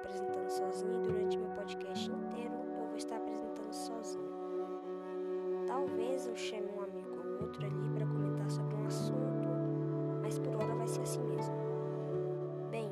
[0.00, 4.30] apresentando sozinho e durante meu podcast inteiro eu vou estar apresentando sozinho.
[5.66, 9.48] Talvez eu chame um amigo ou outro ali para comentar sobre um assunto,
[10.22, 11.54] mas por hora vai ser assim mesmo.
[12.70, 12.90] Bem,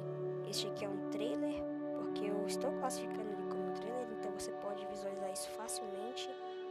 [0.48, 1.62] este aqui é um trailer,
[1.96, 6.30] porque eu estou classificando ele como trailer, então você pode visualizar isso facilmente.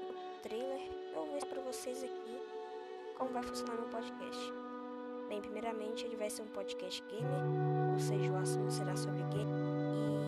[0.10, 0.82] O trailer
[1.14, 2.42] eu vou para vocês aqui
[3.18, 4.54] como vai funcionar meu podcast.
[5.28, 9.52] Bem, primeiramente ele vai ser um podcast gamer, ou seja, o assunto será sobre game.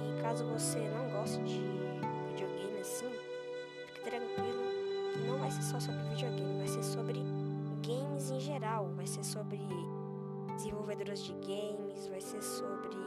[0.09, 1.61] E caso você não goste de
[2.31, 3.05] videogame assim,
[3.85, 4.63] fique tranquilo
[5.13, 7.19] que não vai ser só sobre videogame, vai ser sobre
[7.85, 9.59] games em geral, vai ser sobre
[10.55, 12.97] desenvolvedoras de games, vai ser sobre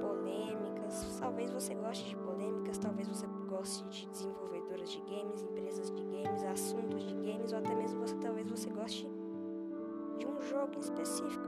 [0.00, 1.18] polêmicas.
[1.18, 6.44] Talvez você goste de polêmicas, talvez você goste de desenvolvedoras de games, empresas de games,
[6.44, 9.10] assuntos de games, ou até mesmo você talvez você goste
[10.16, 11.39] de um jogo específico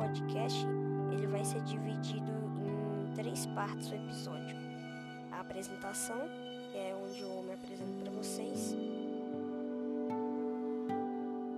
[0.00, 0.66] podcast
[1.12, 2.32] ele vai ser dividido
[2.64, 4.56] em três partes o episódio.
[5.30, 6.16] A apresentação,
[6.72, 8.74] que é onde eu me apresento para vocês.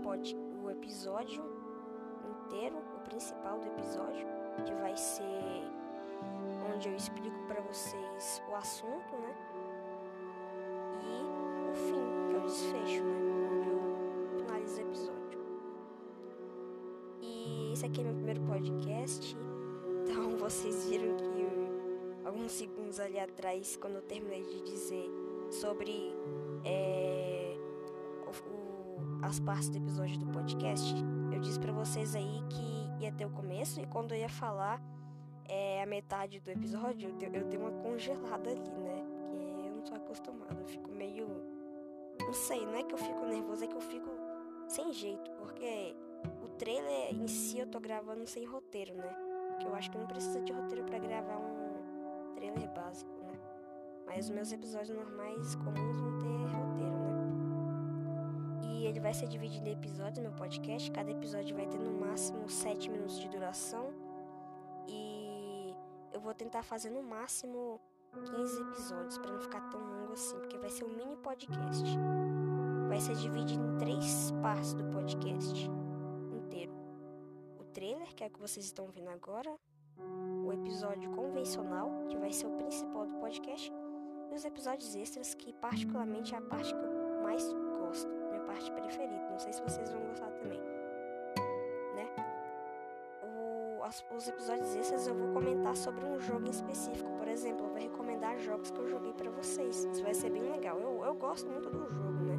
[0.02, 1.44] Pode o episódio
[2.48, 4.26] inteiro, o principal do episódio,
[4.66, 5.62] que vai ser
[6.74, 9.34] onde eu explico para vocês o assunto, né?
[17.82, 19.36] Esse aqui é meu primeiro podcast,
[20.04, 25.10] então vocês viram que alguns segundos ali atrás, quando eu terminei de dizer
[25.50, 26.14] sobre
[26.64, 27.56] é,
[28.24, 30.94] o, as partes do episódio do podcast,
[31.32, 34.80] eu disse para vocês aí que ia ter o começo e quando eu ia falar
[35.48, 39.04] é, a metade do episódio, eu, eu dei uma congelada ali, né?
[39.18, 41.26] Porque eu não sou acostumada, eu fico meio.
[42.20, 44.08] Não sei, não é que eu fico nervoso, é que eu fico
[44.68, 45.96] sem jeito, porque
[46.42, 49.14] o trailer em si eu tô gravando sem roteiro, né?
[49.48, 53.38] Porque eu acho que não precisa de roteiro para gravar um trailer básico, né?
[54.06, 57.12] Mas os meus episódios normais comuns vão ter roteiro, né?
[58.68, 60.90] E ele vai ser dividido em episódios, meu podcast.
[60.90, 63.92] Cada episódio vai ter no máximo 7 minutos de duração.
[64.88, 65.74] E
[66.12, 67.80] eu vou tentar fazer no máximo
[68.12, 71.84] 15 episódios para não ficar tão longo assim, porque vai ser um mini podcast.
[72.88, 75.70] Vai ser dividido em três partes do podcast
[78.22, 79.52] que é que vocês estão vendo agora,
[80.46, 83.72] o episódio convencional, que vai ser o principal do podcast,
[84.30, 88.70] e os episódios extras, que particularmente é a parte que eu mais gosto, minha parte
[88.70, 89.28] preferida.
[89.28, 90.60] Não sei se vocês vão gostar também,
[91.96, 92.06] né?
[93.24, 97.10] O, as, os episódios extras eu vou comentar sobre um jogo em específico.
[97.18, 99.84] Por exemplo, eu vou recomendar jogos que eu joguei para vocês.
[99.86, 100.78] Isso vai ser bem legal.
[100.78, 102.36] Eu, eu gosto muito do jogo, né?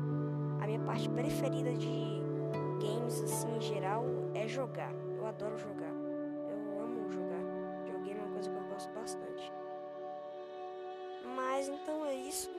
[0.61, 2.22] A minha parte preferida de
[2.79, 4.93] games, assim, em geral, é jogar.
[5.23, 5.88] Eu adoro jogar.
[5.88, 7.39] Eu amo jogar.
[7.85, 9.53] Videogame é uma coisa que eu gosto bastante.
[11.34, 12.51] Mas então é isso.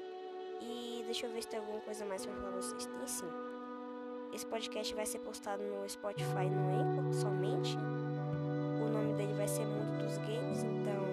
[0.63, 2.87] E deixa eu ver se tem alguma coisa mais pra falar pra vocês.
[2.87, 3.29] Tem sim.
[4.33, 7.77] Esse podcast vai ser postado no Spotify no Anchor somente.
[8.83, 11.05] O nome dele vai ser Mundo dos Games, então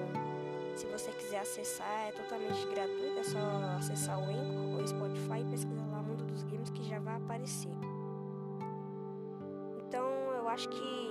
[0.78, 3.40] se você quiser acessar é totalmente gratuito, é só
[3.78, 7.74] acessar o Anchor ou Spotify e pesquisar lá Mundo dos Games que já vai aparecer.
[9.86, 10.06] Então
[10.38, 11.11] eu acho que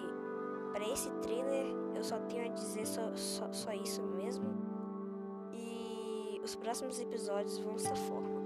[0.72, 4.46] para esse trailer eu só tenho a dizer só, só, só isso mesmo.
[5.52, 8.40] E os próximos episódios vão dessa forma.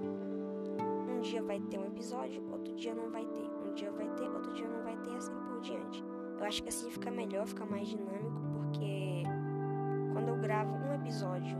[1.08, 3.48] Um dia vai ter um episódio, outro dia não vai ter.
[3.64, 6.04] Um dia vai ter, outro dia não vai ter, assim por diante.
[6.36, 9.22] Eu acho que assim fica melhor, fica mais dinâmico, porque
[10.12, 11.56] quando eu gravo um episódio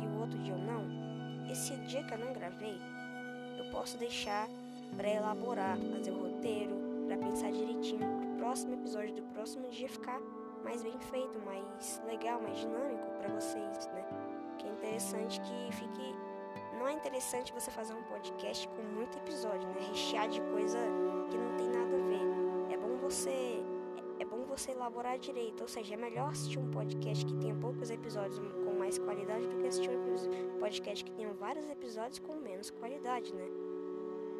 [0.00, 2.78] e o outro dia eu não, esse dia que eu não gravei,
[3.58, 4.48] eu posso deixar
[4.96, 6.81] para elaborar, fazer o roteiro,
[7.12, 10.18] para pensar direitinho pro próximo episódio do próximo dia ficar
[10.64, 14.06] mais bem feito, mais legal, mais dinâmico para vocês, né?
[14.58, 16.16] Que é interessante que fique
[16.78, 19.88] não é interessante você fazer um podcast com muito episódio, né?
[19.88, 20.78] Rechear de coisa
[21.30, 22.72] que não tem nada a ver.
[22.72, 23.62] É bom você
[24.18, 27.90] é bom você elaborar direito, ou seja, é melhor assistir um podcast que tenha poucos
[27.90, 32.70] episódios com mais qualidade do que assistir um podcast que tenha vários episódios com menos
[32.70, 33.71] qualidade, né?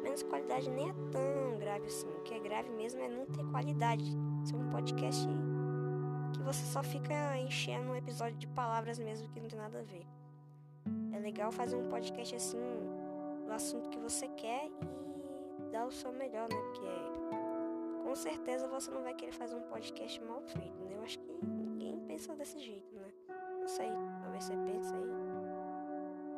[0.03, 2.07] Menos qualidade nem é tão grave assim.
[2.09, 4.03] O que é grave mesmo é não ter qualidade.
[4.43, 5.25] Ser um podcast
[6.33, 9.83] que você só fica enchendo um episódio de palavras mesmo que não tem nada a
[9.83, 10.05] ver.
[11.13, 12.59] É legal fazer um podcast assim
[13.45, 14.69] do assunto que você quer
[15.59, 16.57] e dar o seu melhor, né?
[16.57, 20.95] Porque com certeza você não vai querer fazer um podcast mal feito, né?
[20.95, 23.07] Eu acho que ninguém pensa desse jeito, né?
[23.59, 23.89] Não sei,
[24.21, 25.32] talvez você pense aí.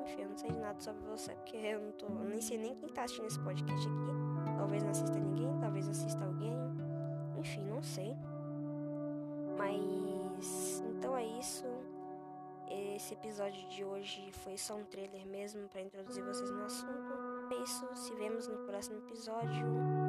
[0.05, 2.05] Enfim, eu não sei nada sobre você, porque eu não tô.
[2.05, 4.55] Eu nem sei nem quem tá assistindo esse podcast aqui.
[4.57, 6.55] Talvez não assista ninguém, talvez assista alguém.
[7.37, 8.15] Enfim, não sei.
[9.57, 10.83] Mas.
[10.95, 11.65] Então é isso.
[12.95, 17.13] Esse episódio de hoje foi só um trailer mesmo para introduzir vocês no assunto.
[17.51, 17.95] É isso.
[17.95, 20.04] Se vemos no próximo episódio.